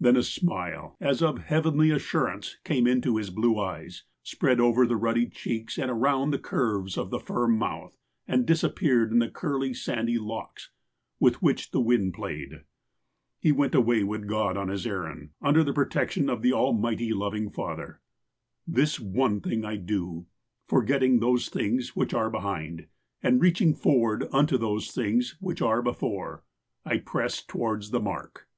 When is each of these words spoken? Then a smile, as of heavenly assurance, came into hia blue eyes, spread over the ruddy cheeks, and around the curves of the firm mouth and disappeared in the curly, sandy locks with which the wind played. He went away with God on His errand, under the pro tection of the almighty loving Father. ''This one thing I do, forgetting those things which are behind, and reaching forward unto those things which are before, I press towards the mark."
Then 0.00 0.16
a 0.16 0.22
smile, 0.22 0.96
as 1.02 1.20
of 1.20 1.36
heavenly 1.36 1.90
assurance, 1.90 2.56
came 2.64 2.86
into 2.86 3.18
hia 3.18 3.30
blue 3.30 3.58
eyes, 3.60 4.04
spread 4.22 4.58
over 4.58 4.86
the 4.86 4.96
ruddy 4.96 5.26
cheeks, 5.26 5.76
and 5.76 5.90
around 5.90 6.30
the 6.30 6.38
curves 6.38 6.96
of 6.96 7.10
the 7.10 7.20
firm 7.20 7.58
mouth 7.58 7.94
and 8.26 8.46
disappeared 8.46 9.12
in 9.12 9.18
the 9.18 9.28
curly, 9.28 9.74
sandy 9.74 10.18
locks 10.18 10.70
with 11.20 11.42
which 11.42 11.72
the 11.72 11.80
wind 11.82 12.14
played. 12.14 12.62
He 13.38 13.52
went 13.52 13.74
away 13.74 14.02
with 14.02 14.26
God 14.26 14.56
on 14.56 14.68
His 14.68 14.86
errand, 14.86 15.32
under 15.42 15.62
the 15.62 15.74
pro 15.74 15.84
tection 15.84 16.32
of 16.32 16.40
the 16.40 16.54
almighty 16.54 17.12
loving 17.12 17.50
Father. 17.50 18.00
''This 18.80 18.98
one 18.98 19.42
thing 19.42 19.62
I 19.66 19.76
do, 19.76 20.24
forgetting 20.66 21.20
those 21.20 21.50
things 21.50 21.94
which 21.94 22.14
are 22.14 22.30
behind, 22.30 22.86
and 23.22 23.42
reaching 23.42 23.74
forward 23.74 24.26
unto 24.32 24.56
those 24.56 24.90
things 24.92 25.36
which 25.38 25.60
are 25.60 25.82
before, 25.82 26.44
I 26.86 26.96
press 26.96 27.44
towards 27.44 27.90
the 27.90 28.00
mark." 28.00 28.48